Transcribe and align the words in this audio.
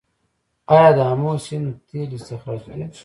آیا 0.75 0.89
د 0.97 0.99
امو 1.11 1.31
سیند 1.45 1.67
تیل 1.87 2.09
استخراج 2.17 2.59
کیږي؟ 2.65 2.85